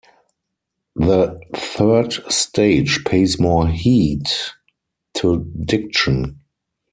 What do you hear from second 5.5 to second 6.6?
diction.